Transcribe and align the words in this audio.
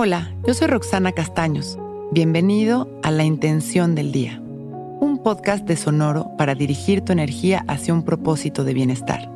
Hola, 0.00 0.32
yo 0.46 0.54
soy 0.54 0.68
Roxana 0.68 1.10
Castaños. 1.10 1.76
Bienvenido 2.12 2.88
a 3.02 3.10
La 3.10 3.24
Intención 3.24 3.96
del 3.96 4.12
Día, 4.12 4.40
un 4.40 5.20
podcast 5.24 5.66
de 5.66 5.74
Sonoro 5.74 6.36
para 6.38 6.54
dirigir 6.54 7.00
tu 7.00 7.10
energía 7.10 7.64
hacia 7.66 7.94
un 7.94 8.04
propósito 8.04 8.62
de 8.62 8.74
bienestar. 8.74 9.28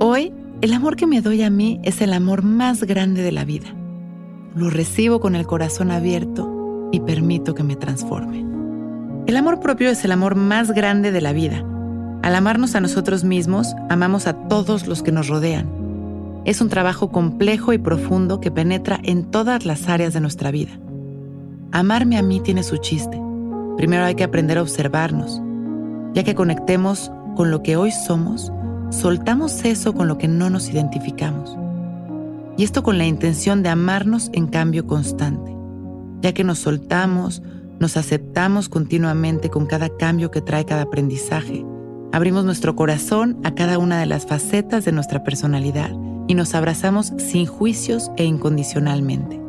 Hoy, 0.00 0.32
el 0.60 0.72
amor 0.72 0.96
que 0.96 1.06
me 1.06 1.20
doy 1.20 1.44
a 1.44 1.50
mí 1.50 1.78
es 1.84 2.00
el 2.00 2.14
amor 2.14 2.42
más 2.42 2.82
grande 2.82 3.22
de 3.22 3.30
la 3.30 3.44
vida. 3.44 3.68
Lo 4.56 4.68
recibo 4.68 5.20
con 5.20 5.36
el 5.36 5.46
corazón 5.46 5.92
abierto 5.92 6.88
y 6.90 6.98
permito 6.98 7.54
que 7.54 7.62
me 7.62 7.76
transforme. 7.76 8.44
El 9.28 9.36
amor 9.36 9.60
propio 9.60 9.88
es 9.88 10.04
el 10.04 10.10
amor 10.10 10.34
más 10.34 10.72
grande 10.72 11.12
de 11.12 11.20
la 11.20 11.32
vida. 11.32 11.64
Al 12.24 12.34
amarnos 12.34 12.74
a 12.74 12.80
nosotros 12.80 13.22
mismos, 13.22 13.76
amamos 13.88 14.26
a 14.26 14.32
todos 14.48 14.88
los 14.88 15.04
que 15.04 15.12
nos 15.12 15.28
rodean 15.28 15.85
es 16.46 16.60
un 16.60 16.68
trabajo 16.68 17.10
complejo 17.10 17.72
y 17.72 17.78
profundo 17.78 18.40
que 18.40 18.52
penetra 18.52 19.00
en 19.02 19.24
todas 19.24 19.66
las 19.66 19.88
áreas 19.88 20.14
de 20.14 20.20
nuestra 20.20 20.52
vida. 20.52 20.78
Amarme 21.72 22.16
a 22.16 22.22
mí 22.22 22.38
tiene 22.38 22.62
su 22.62 22.76
chiste. 22.76 23.20
Primero 23.76 24.04
hay 24.04 24.14
que 24.14 24.22
aprender 24.22 24.56
a 24.56 24.62
observarnos. 24.62 25.42
Ya 26.14 26.22
que 26.22 26.36
conectemos 26.36 27.10
con 27.34 27.50
lo 27.50 27.64
que 27.64 27.76
hoy 27.76 27.90
somos, 27.90 28.52
soltamos 28.90 29.64
eso 29.64 29.92
con 29.92 30.06
lo 30.06 30.18
que 30.18 30.28
no 30.28 30.48
nos 30.48 30.70
identificamos. 30.70 31.58
Y 32.56 32.62
esto 32.62 32.84
con 32.84 32.96
la 32.96 33.06
intención 33.06 33.64
de 33.64 33.68
amarnos 33.68 34.30
en 34.32 34.46
cambio 34.46 34.86
constante. 34.86 35.52
Ya 36.20 36.32
que 36.32 36.44
nos 36.44 36.60
soltamos, 36.60 37.42
nos 37.80 37.96
aceptamos 37.96 38.68
continuamente 38.68 39.50
con 39.50 39.66
cada 39.66 39.88
cambio 39.88 40.30
que 40.30 40.42
trae 40.42 40.64
cada 40.64 40.82
aprendizaje. 40.82 41.66
Abrimos 42.12 42.44
nuestro 42.44 42.76
corazón 42.76 43.36
a 43.42 43.56
cada 43.56 43.78
una 43.78 43.98
de 43.98 44.06
las 44.06 44.26
facetas 44.26 44.84
de 44.84 44.92
nuestra 44.92 45.24
personalidad 45.24 46.05
y 46.28 46.34
nos 46.34 46.54
abrazamos 46.54 47.12
sin 47.18 47.46
juicios 47.46 48.10
e 48.16 48.24
incondicionalmente. 48.24 49.40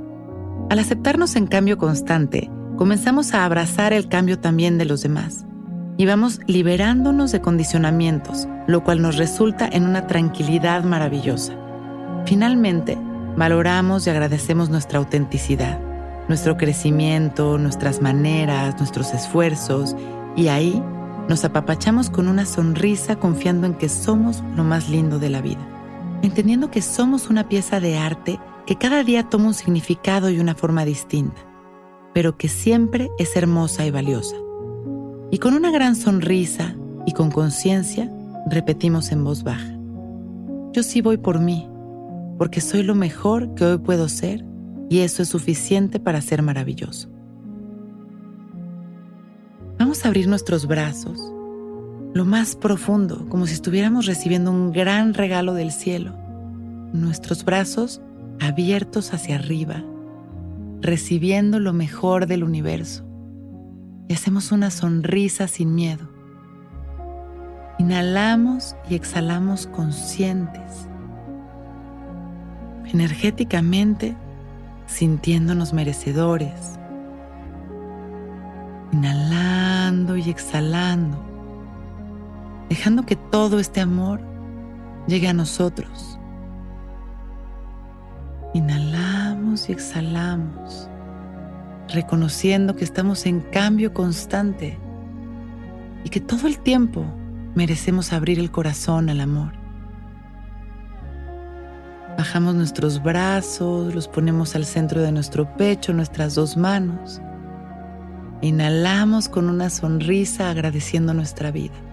Al 0.69 0.79
aceptarnos 0.79 1.35
en 1.35 1.47
cambio 1.47 1.77
constante, 1.77 2.49
comenzamos 2.75 3.33
a 3.33 3.45
abrazar 3.45 3.93
el 3.93 4.09
cambio 4.09 4.39
también 4.39 4.77
de 4.77 4.85
los 4.85 5.01
demás 5.01 5.45
y 5.97 6.05
vamos 6.05 6.39
liberándonos 6.45 7.31
de 7.31 7.41
condicionamientos, 7.41 8.47
lo 8.67 8.83
cual 8.83 9.01
nos 9.01 9.17
resulta 9.17 9.67
en 9.71 9.85
una 9.85 10.07
tranquilidad 10.07 10.83
maravillosa. 10.83 11.53
Finalmente, 12.25 12.97
valoramos 13.35 14.05
y 14.05 14.09
agradecemos 14.09 14.69
nuestra 14.69 14.99
autenticidad, 14.99 15.79
nuestro 16.27 16.57
crecimiento, 16.57 17.57
nuestras 17.57 18.01
maneras, 18.01 18.75
nuestros 18.77 19.13
esfuerzos 19.13 19.95
y 20.35 20.49
ahí 20.49 20.83
nos 21.29 21.43
apapachamos 21.45 22.09
con 22.09 22.27
una 22.27 22.45
sonrisa 22.45 23.15
confiando 23.15 23.65
en 23.65 23.73
que 23.73 23.89
somos 23.89 24.43
lo 24.55 24.63
más 24.63 24.89
lindo 24.89 25.19
de 25.19 25.29
la 25.29 25.41
vida 25.41 25.76
entendiendo 26.27 26.69
que 26.69 26.81
somos 26.81 27.29
una 27.29 27.47
pieza 27.49 27.79
de 27.79 27.97
arte 27.97 28.39
que 28.65 28.75
cada 28.75 29.03
día 29.03 29.23
toma 29.29 29.47
un 29.47 29.53
significado 29.53 30.29
y 30.29 30.39
una 30.39 30.53
forma 30.53 30.83
distinta, 30.83 31.41
pero 32.13 32.37
que 32.37 32.49
siempre 32.49 33.09
es 33.17 33.35
hermosa 33.35 33.85
y 33.85 33.91
valiosa. 33.91 34.35
Y 35.31 35.39
con 35.39 35.53
una 35.53 35.71
gran 35.71 35.95
sonrisa 35.95 36.75
y 37.05 37.13
con 37.13 37.31
conciencia 37.31 38.11
repetimos 38.49 39.11
en 39.11 39.23
voz 39.23 39.43
baja. 39.43 39.73
Yo 40.73 40.83
sí 40.83 41.01
voy 41.01 41.17
por 41.17 41.39
mí, 41.39 41.69
porque 42.37 42.61
soy 42.61 42.83
lo 42.83 42.93
mejor 42.93 43.55
que 43.55 43.65
hoy 43.65 43.77
puedo 43.77 44.09
ser 44.09 44.45
y 44.89 44.99
eso 44.99 45.23
es 45.23 45.29
suficiente 45.29 45.99
para 45.99 46.21
ser 46.21 46.41
maravilloso. 46.41 47.09
Vamos 49.79 50.03
a 50.03 50.09
abrir 50.09 50.27
nuestros 50.27 50.67
brazos 50.67 51.33
lo 52.17 52.25
más 52.25 52.55
profundo, 52.55 53.29
como 53.29 53.45
si 53.45 53.53
estuviéramos 53.53 54.07
recibiendo 54.07 54.49
un 54.49 54.71
gran 54.71 55.13
regalo 55.13 55.53
del 55.53 55.71
cielo. 55.71 56.13
Nuestros 56.91 57.45
brazos 57.45 58.01
abiertos 58.39 59.13
hacia 59.13 59.35
arriba, 59.35 59.83
recibiendo 60.81 61.59
lo 61.59 61.73
mejor 61.73 62.25
del 62.25 62.43
universo. 62.43 63.05
Y 64.07 64.13
hacemos 64.15 64.51
una 64.51 64.71
sonrisa 64.71 65.47
sin 65.47 65.75
miedo. 65.75 66.09
Inhalamos 67.77 68.75
y 68.89 68.95
exhalamos 68.95 69.67
conscientes, 69.67 70.89
energéticamente 72.85 74.17
sintiéndonos 74.87 75.71
merecedores. 75.71 76.79
Inhalando 78.91 80.17
y 80.17 80.31
exhalando 80.31 81.36
dejando 82.69 83.05
que 83.05 83.15
todo 83.15 83.59
este 83.59 83.81
amor 83.81 84.21
llegue 85.07 85.27
a 85.27 85.33
nosotros. 85.33 86.19
Inhalamos 88.53 89.69
y 89.69 89.71
exhalamos, 89.71 90.89
reconociendo 91.89 92.75
que 92.75 92.83
estamos 92.83 93.25
en 93.25 93.41
cambio 93.41 93.93
constante 93.93 94.77
y 96.03 96.09
que 96.09 96.19
todo 96.19 96.47
el 96.47 96.59
tiempo 96.59 97.05
merecemos 97.55 98.13
abrir 98.13 98.39
el 98.39 98.51
corazón 98.51 99.09
al 99.09 99.21
amor. 99.21 99.53
Bajamos 102.17 102.55
nuestros 102.55 103.03
brazos, 103.03 103.93
los 103.93 104.07
ponemos 104.07 104.55
al 104.55 104.65
centro 104.65 105.01
de 105.01 105.11
nuestro 105.11 105.55
pecho, 105.55 105.93
nuestras 105.93 106.33
dos 106.33 106.57
manos. 106.57 107.21
Inhalamos 108.41 109.29
con 109.29 109.49
una 109.49 109.69
sonrisa 109.69 110.49
agradeciendo 110.49 111.13
nuestra 111.13 111.51
vida 111.51 111.86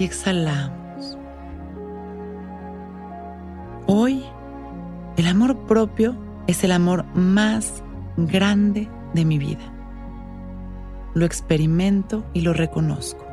y 0.00 0.04
exhalamos. 0.04 1.18
Hoy, 3.86 4.24
el 5.16 5.26
amor 5.26 5.66
propio 5.66 6.16
es 6.46 6.64
el 6.64 6.72
amor 6.72 7.04
más 7.14 7.84
grande 8.16 8.88
de 9.14 9.24
mi 9.26 9.38
vida. 9.38 9.72
Lo 11.14 11.26
experimento 11.26 12.24
y 12.32 12.40
lo 12.40 12.54
reconozco. 12.54 13.26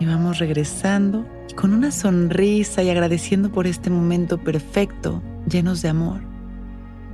Y 0.00 0.06
vamos 0.06 0.38
regresando 0.38 1.24
y 1.48 1.54
con 1.54 1.72
una 1.72 1.92
sonrisa 1.92 2.82
y 2.82 2.90
agradeciendo 2.90 3.52
por 3.52 3.68
este 3.68 3.88
momento 3.88 4.38
perfecto, 4.38 5.22
llenos 5.48 5.80
de 5.80 5.90
amor. 5.90 6.20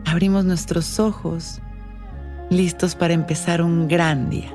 Abrimos 0.06 0.44
nuestros 0.47 0.98
ojos, 0.98 1.60
listos 2.50 2.94
para 2.94 3.12
empezar 3.12 3.60
un 3.60 3.88
gran 3.88 4.31
día. 4.31 4.54